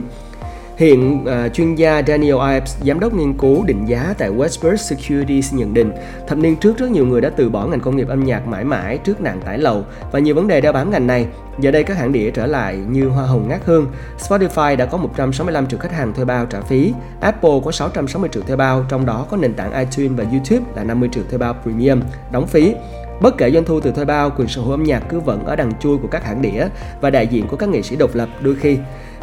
Hiện 0.80 1.24
uh, 1.24 1.54
chuyên 1.54 1.76
gia 1.76 2.02
Daniel 2.08 2.36
Ives, 2.54 2.78
giám 2.84 3.00
đốc 3.00 3.14
nghiên 3.14 3.34
cứu 3.34 3.64
định 3.64 3.86
giá 3.86 4.14
tại 4.18 4.30
Westbrook 4.32 4.76
Securities 4.76 5.54
nhận 5.54 5.74
định, 5.74 5.92
thập 6.28 6.38
niên 6.38 6.56
trước 6.56 6.78
rất 6.78 6.92
nhiều 6.92 7.06
người 7.06 7.22
đã 7.22 7.30
từ 7.30 7.50
bỏ 7.50 7.68
ngành 7.68 7.80
công 7.80 7.98
nghiệp 7.98 8.08
âm 8.08 8.24
nhạc 8.24 8.48
mãi 8.48 8.64
mãi 8.64 8.98
trước 8.98 9.22
nạn 9.22 9.42
tải 9.46 9.58
lầu 9.58 9.84
và 10.12 10.20
nhiều 10.20 10.36
vấn 10.36 10.48
đề 10.48 10.62
đeo 10.62 10.74
bám 10.74 10.92
ngành 10.92 11.08
này. 11.08 11.28
Giờ 11.60 11.72
đây 11.72 11.84
các 11.84 11.98
hãng 11.98 12.12
đĩa 12.12 12.32
trở 12.32 12.46
lại 12.46 12.78
như 12.90 13.08
hoa 13.08 13.26
hồng 13.26 13.50
ngát 13.50 13.62
hương. 13.66 13.88
Spotify 14.20 14.78
đã 14.78 14.86
có 14.86 14.98
165 14.98 15.68
triệu 15.68 15.80
khách 15.80 15.92
hàng 15.92 16.14
thuê 16.14 16.26
bao 16.26 16.46
trả 16.46 16.62
phí, 16.62 16.94
Apple 17.22 17.60
có 17.66 17.72
660 17.72 18.30
triệu 18.34 18.44
thuê 18.44 18.56
bao, 18.56 18.86
trong 18.90 19.06
đó 19.06 19.26
có 19.30 19.38
nền 19.38 19.54
tảng 19.54 19.74
iTunes 19.74 20.20
và 20.20 20.26
YouTube 20.32 20.72
là 20.76 20.84
50 20.84 21.10
triệu 21.12 21.24
thuê 21.30 21.38
bao 21.38 21.56
premium, 21.64 22.02
đóng 22.32 22.48
phí. 22.48 22.74
Bất 23.22 23.38
kể 23.38 23.52
doanh 23.52 23.66
thu 23.66 23.80
từ 23.80 23.92
thuê 23.92 24.06
bao, 24.06 24.30
quyền 24.38 24.48
sở 24.48 24.62
hữu 24.62 24.72
âm 24.72 24.84
nhạc 24.84 25.04
cứ 25.10 25.20
vẫn 25.20 25.46
ở 25.46 25.56
đằng 25.56 25.72
chui 25.80 25.98
của 25.98 26.08
các 26.08 26.26
hãng 26.26 26.42
đĩa 26.42 26.68
và 27.02 27.10
đại 27.10 27.28
diện 27.28 27.48
của 27.48 27.58
các 27.58 27.70
nghệ 27.70 27.82
sĩ 27.82 27.96
độc 27.96 28.16
lập 28.16 28.30
đôi 28.42 28.56
khi 28.56 28.78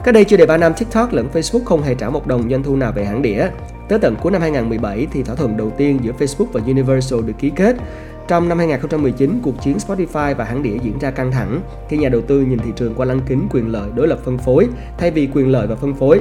Cách 0.05 0.15
đây 0.15 0.25
chưa 0.25 0.37
đầy 0.37 0.47
3 0.47 0.57
năm, 0.57 0.75
TikTok 0.75 1.13
lẫn 1.13 1.29
Facebook 1.33 1.65
không 1.65 1.83
hề 1.83 1.95
trả 1.95 2.11
một 2.11 2.27
đồng 2.27 2.51
doanh 2.51 2.63
thu 2.63 2.77
nào 2.77 2.93
về 2.93 3.05
hãng 3.05 3.23
đĩa. 3.23 3.49
Tới 3.89 3.99
tận 3.99 4.17
cuối 4.23 4.33
năm 4.33 4.41
2017 4.41 5.07
thì 5.13 5.23
thỏa 5.23 5.35
thuận 5.35 5.57
đầu 5.57 5.71
tiên 5.71 5.99
giữa 6.03 6.13
Facebook 6.19 6.47
và 6.53 6.61
Universal 6.67 7.21
được 7.23 7.33
ký 7.39 7.51
kết. 7.57 7.77
Trong 8.29 8.49
năm 8.49 8.59
2019, 8.59 9.41
cuộc 9.43 9.63
chiến 9.63 9.77
Spotify 9.77 10.35
và 10.35 10.45
hãng 10.45 10.63
đĩa 10.63 10.77
diễn 10.83 10.99
ra 10.99 11.11
căng 11.11 11.33
thẳng 11.33 11.61
khi 11.89 11.97
nhà 11.97 12.09
đầu 12.09 12.21
tư 12.21 12.41
nhìn 12.41 12.59
thị 12.59 12.71
trường 12.77 12.95
qua 12.95 13.07
lăng 13.07 13.21
kính 13.29 13.49
quyền 13.51 13.73
lợi 13.73 13.91
đối 13.95 14.09
lập 14.09 14.19
phân 14.25 14.39
phối 14.39 14.69
thay 14.99 15.11
vì 15.11 15.29
quyền 15.35 15.49
lợi 15.49 15.67
và 15.67 15.75
phân 15.75 15.95
phối. 15.95 16.21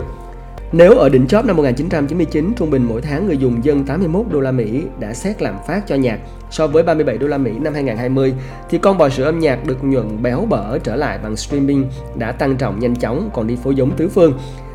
Nếu 0.71 0.97
ở 0.97 1.09
đỉnh 1.09 1.27
chóp 1.27 1.45
năm 1.45 1.55
1999, 1.55 2.53
trung 2.57 2.69
bình 2.69 2.85
mỗi 2.89 3.01
tháng 3.01 3.25
người 3.25 3.37
dùng 3.37 3.65
dân 3.65 3.83
81 3.83 4.25
đô 4.31 4.39
la 4.39 4.51
Mỹ 4.51 4.83
đã 4.99 5.13
xét 5.13 5.41
làm 5.41 5.55
phát 5.67 5.87
cho 5.87 5.95
nhạc 5.95 6.19
so 6.51 6.67
với 6.67 6.83
37 6.83 7.17
đô 7.17 7.27
la 7.27 7.37
Mỹ 7.37 7.51
năm 7.61 7.73
2020, 7.73 8.33
thì 8.69 8.77
con 8.77 8.97
bò 8.97 9.09
sữa 9.09 9.23
âm 9.23 9.39
nhạc 9.39 9.65
được 9.65 9.83
nhuận 9.83 10.23
béo 10.23 10.45
bở 10.49 10.79
trở 10.79 10.95
lại 10.95 11.19
bằng 11.23 11.35
streaming 11.35 11.85
đã 12.15 12.31
tăng 12.31 12.55
trọng 12.57 12.79
nhanh 12.79 12.95
chóng 12.95 13.29
còn 13.33 13.47
đi 13.47 13.55
phối 13.63 13.75
giống 13.75 13.91
tứ 13.91 14.09
phương. 14.09 14.33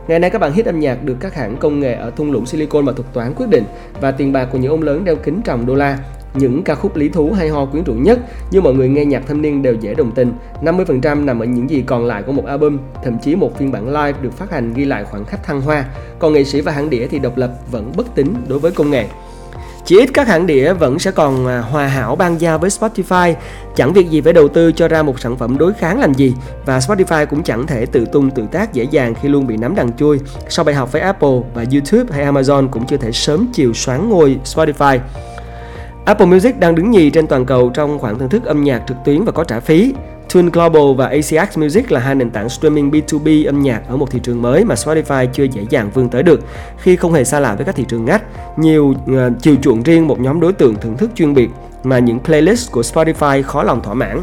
Ngày 0.08 0.18
nay 0.18 0.30
các 0.30 0.38
bạn 0.38 0.52
hit 0.52 0.66
âm 0.66 0.80
nhạc 0.80 1.04
được 1.04 1.16
các 1.20 1.34
hãng 1.34 1.56
công 1.56 1.80
nghệ 1.80 1.94
ở 1.94 2.10
thung 2.10 2.32
lũng 2.32 2.46
Silicon 2.46 2.84
và 2.84 2.92
thuật 2.92 3.12
toán 3.12 3.34
quyết 3.34 3.48
định 3.48 3.64
và 4.00 4.10
tiền 4.10 4.32
bạc 4.32 4.48
của 4.52 4.58
những 4.58 4.70
ông 4.70 4.82
lớn 4.82 5.04
đeo 5.04 5.16
kính 5.16 5.40
tròng 5.44 5.66
đô 5.66 5.74
la 5.74 5.98
những 6.34 6.62
ca 6.62 6.74
khúc 6.74 6.96
lý 6.96 7.08
thú 7.08 7.32
hay 7.32 7.48
ho 7.48 7.64
quyến 7.64 7.84
rũ 7.84 7.94
nhất 7.94 8.18
như 8.50 8.60
mọi 8.60 8.74
người 8.74 8.88
nghe 8.88 9.04
nhạc 9.04 9.22
thâm 9.26 9.42
niên 9.42 9.62
đều 9.62 9.74
dễ 9.74 9.94
đồng 9.94 10.12
tình. 10.12 10.32
50% 10.62 11.24
nằm 11.24 11.40
ở 11.40 11.46
những 11.46 11.70
gì 11.70 11.82
còn 11.86 12.06
lại 12.06 12.22
của 12.22 12.32
một 12.32 12.46
album, 12.46 12.78
thậm 13.04 13.18
chí 13.18 13.36
một 13.36 13.58
phiên 13.58 13.72
bản 13.72 13.88
live 13.88 14.18
được 14.22 14.32
phát 14.32 14.50
hành 14.50 14.74
ghi 14.74 14.84
lại 14.84 15.04
khoảng 15.04 15.24
khắc 15.24 15.44
thăng 15.44 15.60
hoa. 15.60 15.84
Còn 16.18 16.32
nghệ 16.32 16.44
sĩ 16.44 16.60
và 16.60 16.72
hãng 16.72 16.90
đĩa 16.90 17.06
thì 17.06 17.18
độc 17.18 17.36
lập 17.36 17.52
vẫn 17.70 17.92
bất 17.96 18.14
tín 18.14 18.34
đối 18.48 18.58
với 18.58 18.72
công 18.72 18.90
nghệ. 18.90 19.06
Chỉ 19.84 19.98
ít 19.98 20.10
các 20.14 20.28
hãng 20.28 20.46
đĩa 20.46 20.72
vẫn 20.72 20.98
sẽ 20.98 21.10
còn 21.10 21.46
à, 21.46 21.60
hòa 21.60 21.86
hảo 21.86 22.16
ban 22.16 22.40
giao 22.40 22.58
với 22.58 22.70
Spotify, 22.70 23.34
chẳng 23.76 23.92
việc 23.92 24.10
gì 24.10 24.20
phải 24.20 24.32
đầu 24.32 24.48
tư 24.48 24.72
cho 24.72 24.88
ra 24.88 25.02
một 25.02 25.20
sản 25.20 25.36
phẩm 25.36 25.58
đối 25.58 25.72
kháng 25.72 26.00
làm 26.00 26.14
gì 26.14 26.34
và 26.66 26.78
Spotify 26.78 27.26
cũng 27.26 27.42
chẳng 27.42 27.66
thể 27.66 27.86
tự 27.86 28.04
tung 28.04 28.30
tự 28.30 28.42
tác 28.52 28.72
dễ 28.72 28.84
dàng 28.84 29.14
khi 29.22 29.28
luôn 29.28 29.46
bị 29.46 29.56
nắm 29.56 29.74
đằng 29.74 29.96
chui. 29.96 30.18
Sau 30.48 30.64
bài 30.64 30.74
học 30.74 30.92
với 30.92 31.02
Apple 31.02 31.40
và 31.54 31.64
YouTube 31.72 32.16
hay 32.16 32.32
Amazon 32.32 32.68
cũng 32.68 32.86
chưa 32.86 32.96
thể 32.96 33.12
sớm 33.12 33.46
chiều 33.52 33.74
xoán 33.74 34.08
ngôi 34.08 34.38
Spotify. 34.44 34.98
Apple 36.04 36.26
Music 36.26 36.58
đang 36.58 36.74
đứng 36.74 36.90
nhì 36.90 37.10
trên 37.10 37.26
toàn 37.26 37.46
cầu 37.46 37.70
trong 37.74 37.98
khoản 37.98 38.18
thưởng 38.18 38.28
thức 38.28 38.44
âm 38.44 38.64
nhạc 38.64 38.82
trực 38.88 38.96
tuyến 39.04 39.24
và 39.24 39.32
có 39.32 39.44
trả 39.44 39.60
phí. 39.60 39.94
Tune 40.34 40.50
Global 40.52 40.96
và 40.96 41.06
ACX 41.06 41.58
Music 41.58 41.92
là 41.92 42.00
hai 42.00 42.14
nền 42.14 42.30
tảng 42.30 42.48
streaming 42.48 42.90
B2B 42.90 43.46
âm 43.46 43.62
nhạc 43.62 43.82
ở 43.88 43.96
một 43.96 44.10
thị 44.10 44.20
trường 44.22 44.42
mới 44.42 44.64
mà 44.64 44.74
Spotify 44.74 45.26
chưa 45.32 45.44
dễ 45.44 45.66
dàng 45.70 45.90
vươn 45.94 46.08
tới 46.08 46.22
được 46.22 46.40
khi 46.78 46.96
không 46.96 47.12
hề 47.12 47.24
xa 47.24 47.40
lạ 47.40 47.54
với 47.54 47.64
các 47.64 47.76
thị 47.76 47.84
trường 47.88 48.04
ngách. 48.04 48.22
Nhiều 48.58 48.84
uh, 48.86 49.18
chiều 49.40 49.56
chuộng 49.62 49.82
riêng 49.82 50.08
một 50.08 50.20
nhóm 50.20 50.40
đối 50.40 50.52
tượng 50.52 50.74
thưởng 50.74 50.96
thức 50.96 51.10
chuyên 51.14 51.34
biệt 51.34 51.50
mà 51.84 51.98
những 51.98 52.18
playlist 52.18 52.72
của 52.72 52.80
Spotify 52.80 53.42
khó 53.42 53.62
lòng 53.62 53.82
thỏa 53.82 53.94
mãn. 53.94 54.20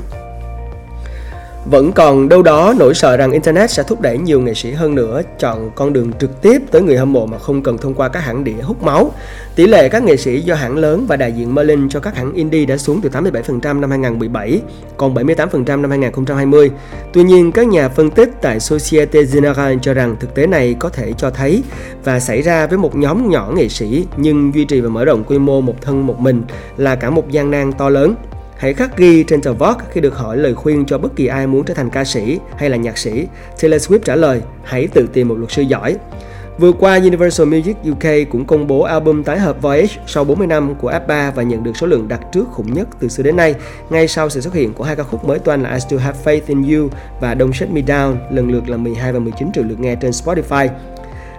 Vẫn 1.70 1.92
còn 1.92 2.30
đâu 2.30 2.42
đó 2.42 2.74
nỗi 2.78 2.94
sợ 2.94 3.18
rằng 3.18 3.32
Internet 3.32 3.72
sẽ 3.72 3.84
thúc 3.84 4.02
đẩy 4.02 4.18
nhiều 4.18 4.42
nghệ 4.42 4.54
sĩ 4.54 4.72
hơn 4.72 4.96
nữa 4.96 5.22
chọn 5.40 5.72
con 5.76 5.94
đường 5.94 6.12
trực 6.20 6.42
tiếp 6.42 6.62
tới 6.72 6.82
người 6.82 6.98
hâm 6.98 7.14
mộ 7.14 7.26
mà 7.26 7.38
không 7.38 7.64
cần 7.64 7.78
thông 7.78 7.94
qua 7.94 8.08
các 8.08 8.20
hãng 8.20 8.44
đĩa 8.44 8.62
hút 8.62 8.84
máu. 8.84 9.12
Tỷ 9.56 9.68
lệ 9.68 9.90
các 9.90 10.04
nghệ 10.04 10.18
sĩ 10.18 10.42
do 10.42 10.56
hãng 10.56 10.78
lớn 10.78 11.06
và 11.08 11.16
đại 11.16 11.32
diện 11.32 11.56
Merlin 11.56 11.90
cho 11.90 12.00
các 12.00 12.16
hãng 12.16 12.34
indie 12.34 12.66
đã 12.66 12.78
xuống 12.78 13.02
từ 13.02 13.10
87% 13.10 13.80
năm 13.80 13.90
2017, 13.90 14.62
còn 14.98 15.14
78% 15.14 15.82
năm 15.82 15.90
2020. 15.90 16.72
Tuy 17.14 17.24
nhiên, 17.24 17.52
các 17.52 17.68
nhà 17.68 17.90
phân 17.90 18.10
tích 18.10 18.30
tại 18.42 18.60
Societe 18.60 19.20
Generale 19.34 19.78
cho 19.82 19.94
rằng 19.94 20.16
thực 20.20 20.36
tế 20.36 20.48
này 20.48 20.76
có 20.80 20.90
thể 20.90 21.14
cho 21.18 21.30
thấy 21.30 21.64
và 22.04 22.20
xảy 22.20 22.42
ra 22.42 22.68
với 22.68 22.78
một 22.78 22.96
nhóm 22.96 23.30
nhỏ 23.30 23.52
nghệ 23.56 23.70
sĩ 23.70 24.06
nhưng 24.18 24.56
duy 24.56 24.66
trì 24.66 24.82
và 24.82 24.90
mở 24.90 25.06
rộng 25.06 25.24
quy 25.24 25.40
mô 25.40 25.62
một 25.62 25.76
thân 25.82 26.08
một 26.08 26.20
mình 26.20 26.42
là 26.78 26.96
cả 26.96 27.10
một 27.10 27.32
gian 27.32 27.52
nan 27.52 27.74
to 27.74 27.90
lớn. 27.90 28.16
Hãy 28.58 28.74
khắc 28.74 28.98
ghi 28.98 29.24
trên 29.24 29.42
tờ 29.42 29.54
Vogue 29.54 29.86
khi 29.92 30.02
được 30.02 30.16
hỏi 30.16 30.38
lời 30.38 30.56
khuyên 30.56 30.86
cho 30.86 30.98
bất 30.98 31.16
kỳ 31.16 31.28
ai 31.28 31.48
muốn 31.48 31.66
trở 31.66 31.74
thành 31.74 31.90
ca 31.90 32.04
sĩ 32.04 32.40
hay 32.58 32.70
là 32.70 32.78
nhạc 32.78 32.98
sĩ. 32.98 33.28
Taylor 33.62 33.92
Swift 33.92 34.00
trả 34.00 34.16
lời, 34.16 34.42
hãy 34.64 34.88
tự 34.88 35.08
tìm 35.14 35.28
một 35.28 35.36
luật 35.38 35.52
sư 35.52 35.62
giỏi. 35.62 35.98
Vừa 36.60 36.72
qua, 36.72 36.96
Universal 36.96 37.48
Music 37.48 37.78
UK 37.92 38.30
cũng 38.32 38.46
công 38.46 38.68
bố 38.68 38.82
album 38.82 39.24
tái 39.24 39.40
hợp 39.40 39.62
Voyage 39.62 39.96
sau 40.08 40.24
40 40.24 40.48
năm 40.48 40.76
của 40.76 40.88
ABBA 40.88 41.32
và 41.32 41.44
nhận 41.44 41.64
được 41.64 41.78
số 41.78 41.88
lượng 41.88 42.08
đặt 42.08 42.22
trước 42.32 42.48
khủng 42.52 42.74
nhất 42.74 42.88
từ 43.00 43.08
xưa 43.08 43.24
đến 43.24 43.36
nay, 43.36 43.56
ngay 43.90 44.08
sau 44.08 44.30
sự 44.30 44.42
xuất 44.42 44.54
hiện 44.54 44.74
của 44.74 44.84
hai 44.84 44.96
ca 44.96 45.04
khúc 45.04 45.26
mới 45.26 45.40
toanh 45.40 45.64
là 45.64 45.74
I 45.74 45.80
Still 45.80 46.02
Have 46.02 46.20
Faith 46.24 46.42
in 46.48 46.64
You 46.64 46.90
và 47.22 47.36
Don't 47.36 47.52
Shut 47.52 47.70
Me 47.70 47.82
Down, 47.82 48.16
lần 48.32 48.52
lượt 48.52 48.70
là 48.70 48.78
12 48.78 49.14
và 49.14 49.20
19 49.20 49.52
triệu 49.54 49.64
lượt 49.64 49.80
nghe 49.80 49.96
trên 49.96 50.12
Spotify. 50.12 50.70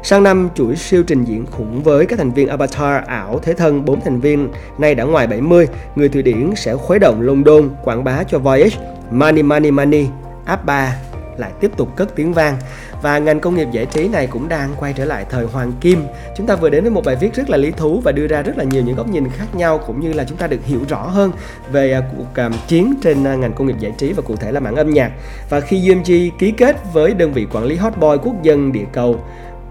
Sang 0.03 0.23
năm, 0.23 0.49
chuỗi 0.55 0.77
siêu 0.77 1.03
trình 1.07 1.25
diễn 1.25 1.47
khủng 1.47 1.83
với 1.83 2.07
các 2.07 2.19
thành 2.19 2.33
viên 2.33 2.49
Avatar 2.49 3.05
ảo 3.05 3.39
thế 3.43 3.55
thân 3.55 3.85
4 3.85 4.01
thành 4.01 4.21
viên 4.21 4.49
nay 4.79 4.95
đã 4.95 5.05
ngoài 5.05 5.27
70, 5.27 5.67
người 5.97 6.09
Thụy 6.09 6.23
Điển 6.23 6.51
sẽ 6.57 6.75
khuấy 6.75 6.99
động 6.99 7.21
London 7.21 7.71
quảng 7.85 8.05
bá 8.05 8.23
cho 8.25 8.39
Voyage, 8.39 8.77
Money 9.11 9.43
Money 9.43 9.71
Money, 9.71 10.07
App 10.45 10.65
3 10.65 10.95
lại 11.39 11.53
tiếp 11.61 11.71
tục 11.77 11.97
cất 11.97 12.17
tiếng 12.17 12.33
vang 12.33 12.57
và 13.03 13.19
ngành 13.19 13.41
công 13.41 13.55
nghiệp 13.55 13.69
giải 13.73 13.87
trí 13.87 14.09
này 14.09 14.27
cũng 14.27 14.49
đang 14.49 14.71
quay 14.79 14.93
trở 14.93 15.05
lại 15.05 15.25
thời 15.31 15.45
hoàng 15.45 15.73
kim. 15.81 16.03
Chúng 16.37 16.47
ta 16.47 16.57
vừa 16.57 16.71
đến 16.71 16.83
với 16.83 16.91
một 16.91 17.05
bài 17.05 17.17
viết 17.17 17.35
rất 17.35 17.51
là 17.51 17.57
lý 17.57 17.71
thú 17.71 18.01
và 18.05 18.13
đưa 18.13 18.27
ra 18.27 18.43
rất 18.43 18.59
là 18.59 18.65
nhiều 18.65 18.83
những 18.83 18.97
góc 18.97 19.09
nhìn 19.09 19.29
khác 19.31 19.55
nhau 19.55 19.81
cũng 19.87 20.01
như 20.01 20.13
là 20.13 20.25
chúng 20.25 20.39
ta 20.39 20.47
được 20.47 20.65
hiểu 20.65 20.81
rõ 20.89 21.03
hơn 21.03 21.33
về 21.73 21.93
à, 21.93 22.03
cuộc 22.17 22.35
à, 22.35 22.51
chiến 22.69 22.95
trên 23.03 23.25
à, 23.25 23.35
ngành 23.35 23.53
công 23.53 23.67
nghiệp 23.67 23.77
giải 23.79 23.93
trí 23.99 24.13
và 24.13 24.23
cụ 24.23 24.37
thể 24.37 24.53
là 24.53 24.61
mảng 24.61 24.77
âm 24.77 24.91
nhạc. 24.91 25.13
Và 25.51 25.61
khi 25.61 25.91
UMG 25.91 26.39
ký 26.39 26.51
kết 26.51 26.77
với 26.93 27.15
đơn 27.15 27.33
vị 27.33 27.47
quản 27.53 27.65
lý 27.65 27.77
Hot 27.77 27.97
Boy 27.97 28.17
quốc 28.23 28.43
dân 28.43 28.73
địa 28.73 28.87
cầu 28.93 29.21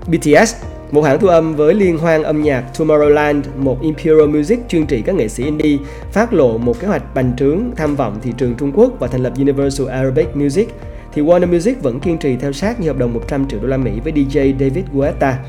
BTS 0.07 0.55
một 0.91 1.01
hãng 1.01 1.19
thu 1.19 1.27
âm 1.27 1.55
với 1.55 1.73
liên 1.73 1.97
hoan 1.97 2.23
âm 2.23 2.43
nhạc 2.43 2.63
Tomorrowland, 2.77 3.41
một 3.57 3.81
Imperial 3.81 4.27
Music 4.27 4.59
chuyên 4.69 4.85
trị 4.85 5.01
các 5.01 5.15
nghệ 5.15 5.27
sĩ 5.27 5.43
indie, 5.43 5.77
phát 6.11 6.33
lộ 6.33 6.57
một 6.57 6.79
kế 6.79 6.87
hoạch 6.87 7.15
bành 7.15 7.35
trướng 7.37 7.59
tham 7.75 7.95
vọng 7.95 8.19
thị 8.21 8.33
trường 8.37 8.55
Trung 8.55 8.71
Quốc 8.75 8.91
và 8.99 9.07
thành 9.07 9.23
lập 9.23 9.33
Universal 9.37 9.87
Arabic 9.87 10.35
Music, 10.35 10.69
thì 11.13 11.21
Warner 11.21 11.47
Music 11.47 11.83
vẫn 11.83 11.99
kiên 11.99 12.17
trì 12.17 12.35
theo 12.35 12.51
sát 12.53 12.79
như 12.79 12.87
hợp 12.87 12.97
đồng 12.97 13.13
100 13.13 13.47
triệu 13.47 13.59
đô 13.59 13.67
la 13.67 13.77
Mỹ 13.77 13.91
với 14.03 14.13
DJ 14.13 14.53
David 14.59 14.85
Guetta. 14.93 15.39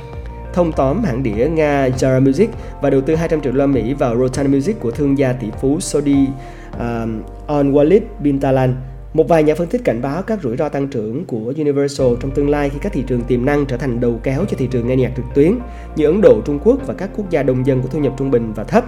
Thông 0.54 0.72
tóm 0.72 1.04
hãng 1.04 1.22
đĩa 1.22 1.48
Nga 1.48 1.88
Jara 1.88 2.26
Music 2.26 2.50
và 2.82 2.90
đầu 2.90 3.00
tư 3.00 3.14
200 3.14 3.40
triệu 3.40 3.52
đô 3.52 3.58
la 3.58 3.66
Mỹ 3.66 3.94
vào 3.94 4.16
Rotan 4.16 4.52
Music 4.52 4.80
của 4.80 4.90
thương 4.90 5.18
gia 5.18 5.32
tỷ 5.32 5.46
phú 5.60 5.80
Saudi 5.80 6.22
uh, 6.22 6.80
um, 6.80 7.22
Onwalid 7.46 8.00
bin 8.20 8.40
Talan 8.40 8.74
một 9.18 9.28
vài 9.28 9.42
nhà 9.42 9.54
phân 9.54 9.68
tích 9.68 9.84
cảnh 9.84 10.02
báo 10.02 10.22
các 10.22 10.38
rủi 10.42 10.56
ro 10.56 10.68
tăng 10.68 10.88
trưởng 10.88 11.24
của 11.24 11.52
Universal 11.56 12.06
trong 12.20 12.30
tương 12.30 12.50
lai 12.50 12.70
khi 12.70 12.78
các 12.82 12.92
thị 12.92 13.04
trường 13.06 13.22
tiềm 13.22 13.44
năng 13.44 13.66
trở 13.66 13.76
thành 13.76 14.00
đầu 14.00 14.20
kéo 14.22 14.44
cho 14.48 14.56
thị 14.56 14.68
trường 14.70 14.88
nghe 14.88 14.96
nhạc 14.96 15.12
trực 15.16 15.24
tuyến 15.34 15.58
như 15.96 16.06
Ấn 16.06 16.20
Độ, 16.20 16.40
Trung 16.46 16.58
Quốc 16.64 16.78
và 16.86 16.94
các 16.94 17.10
quốc 17.16 17.30
gia 17.30 17.42
đông 17.42 17.66
dân 17.66 17.82
có 17.82 17.88
thu 17.90 17.98
nhập 17.98 18.12
trung 18.18 18.30
bình 18.30 18.52
và 18.52 18.64
thấp. 18.64 18.84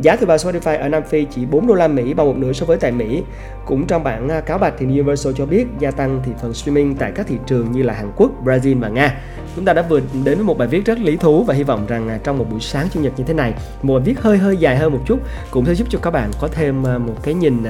Giá 0.00 0.16
thuê 0.16 0.26
bao 0.26 0.36
Spotify 0.36 0.80
ở 0.80 0.88
Nam 0.88 1.02
Phi 1.02 1.26
chỉ 1.34 1.46
4 1.46 1.66
đô 1.66 1.74
la 1.74 1.88
Mỹ 1.88 2.14
bằng 2.14 2.26
một 2.26 2.36
nửa 2.36 2.52
so 2.52 2.66
với 2.66 2.76
tại 2.76 2.92
Mỹ. 2.92 3.22
Cũng 3.66 3.86
trong 3.86 4.04
bản 4.04 4.28
à, 4.28 4.40
cáo 4.40 4.58
bạch 4.58 4.74
thì 4.78 4.86
Universal 4.86 5.32
cho 5.36 5.46
biết 5.46 5.66
gia 5.78 5.90
tăng 5.90 6.22
thị 6.24 6.32
phần 6.42 6.54
streaming 6.54 6.94
tại 6.94 7.12
các 7.14 7.26
thị 7.26 7.36
trường 7.46 7.72
như 7.72 7.82
là 7.82 7.94
Hàn 7.94 8.12
Quốc, 8.16 8.30
Brazil 8.44 8.80
và 8.80 8.88
Nga. 8.88 9.20
Chúng 9.56 9.64
ta 9.64 9.72
đã 9.72 9.82
vừa 9.82 10.00
đến 10.24 10.36
với 10.38 10.44
một 10.44 10.58
bài 10.58 10.68
viết 10.68 10.84
rất 10.84 10.98
lý 10.98 11.16
thú 11.16 11.44
và 11.44 11.54
hy 11.54 11.62
vọng 11.62 11.86
rằng 11.88 12.08
à, 12.08 12.18
trong 12.24 12.38
một 12.38 12.50
buổi 12.50 12.60
sáng 12.60 12.88
chủ 12.94 13.00
nhật 13.00 13.12
như 13.16 13.24
thế 13.24 13.34
này, 13.34 13.54
một 13.82 13.94
bài 13.94 14.02
viết 14.04 14.20
hơi 14.20 14.38
hơi 14.38 14.56
dài 14.56 14.76
hơn 14.76 14.92
một 14.92 15.00
chút 15.06 15.18
cũng 15.50 15.64
sẽ 15.66 15.74
giúp 15.74 15.86
cho 15.90 15.98
các 15.98 16.10
bạn 16.10 16.30
có 16.40 16.48
thêm 16.48 16.86
à, 16.86 16.98
một 16.98 17.14
cái 17.22 17.34
nhìn 17.34 17.64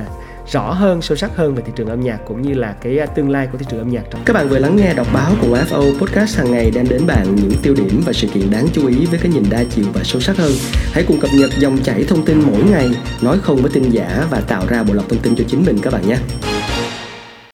rõ 0.53 0.73
hơn, 0.73 1.03
sâu 1.03 1.17
sắc 1.17 1.37
hơn 1.37 1.55
về 1.55 1.63
thị 1.67 1.73
trường 1.77 1.89
âm 1.89 2.01
nhạc 2.01 2.19
cũng 2.27 2.43
như 2.43 2.55
là 2.55 2.75
cái 2.83 2.99
à, 2.99 3.07
tương 3.07 3.31
lai 3.31 3.49
của 3.53 3.59
thị 3.59 3.67
trường 3.71 3.79
âm 3.79 3.91
nhạc 3.91 4.03
trong 4.11 4.21
các 4.25 4.33
bạn 4.33 4.49
vừa 4.49 4.59
lắng 4.59 4.77
nghe 4.77 4.95
đọc 4.95 5.07
báo 5.13 5.33
của 5.41 5.59
FO 5.71 5.99
podcast 5.99 6.39
hàng 6.39 6.51
ngày 6.51 6.71
đem 6.75 6.89
đến 6.89 7.07
bạn 7.07 7.37
những 7.37 7.53
tiêu 7.63 7.75
điểm 7.75 8.03
và 8.07 8.13
sự 8.13 8.29
kiện 8.29 8.51
đáng 8.51 8.69
chú 8.73 8.87
ý 8.87 9.07
với 9.07 9.19
cái 9.19 9.33
nhìn 9.33 9.45
đa 9.51 9.65
chiều 9.71 9.85
và 9.93 10.01
sâu 10.05 10.21
sắc 10.21 10.37
hơn. 10.37 10.53
Hãy 10.93 11.05
cùng 11.09 11.21
cập 11.21 11.31
nhật 11.35 11.51
dòng 11.59 11.79
chảy 11.79 12.05
thông 12.05 12.25
tin 12.25 12.43
mỗi 12.47 12.63
ngày, 12.63 12.89
nói 13.23 13.39
không 13.43 13.57
với 13.57 13.71
tin 13.75 13.91
giả 13.91 14.27
và 14.31 14.41
tạo 14.41 14.67
ra 14.69 14.83
bộ 14.83 14.95
lọc 14.95 15.09
thông 15.09 15.19
tin 15.19 15.37
cho 15.37 15.45
chính 15.49 15.65
mình 15.65 15.79
các 15.83 15.93
bạn 15.93 16.09
nhé. 16.09 16.17